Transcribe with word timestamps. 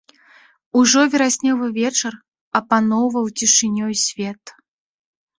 Ужо 0.79 1.01
вераснёвы 1.15 1.67
вечар 1.79 2.13
апаноўваў 2.59 3.25
цішынёй 3.41 3.93
свет. 4.05 4.41